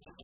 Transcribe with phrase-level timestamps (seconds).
[0.00, 0.21] Thank you.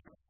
[0.00, 0.29] judgment.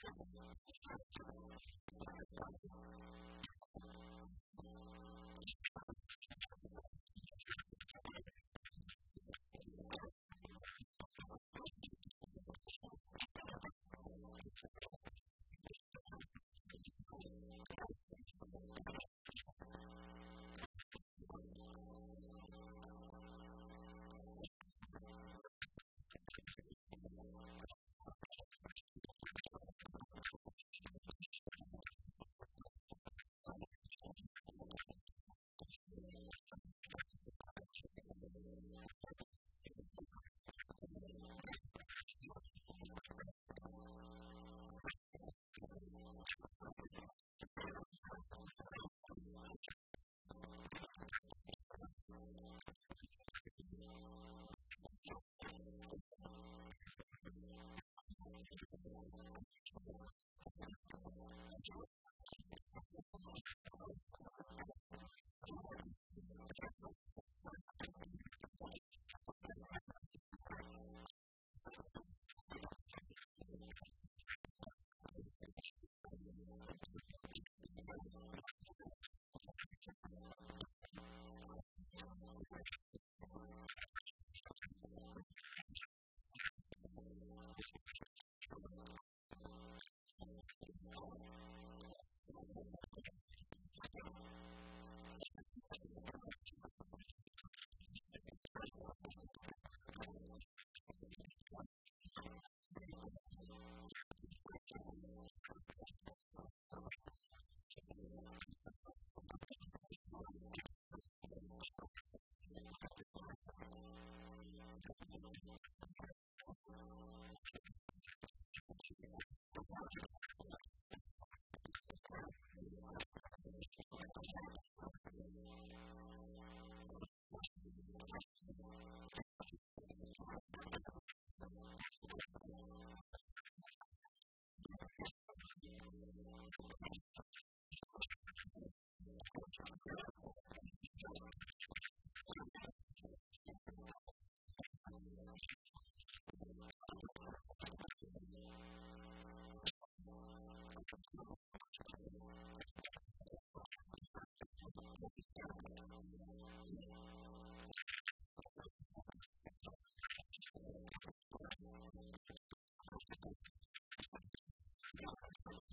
[0.00, 0.10] フッ。